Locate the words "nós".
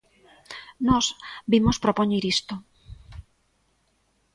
0.87-1.05